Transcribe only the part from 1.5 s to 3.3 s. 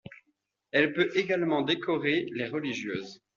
décorer les religieuses.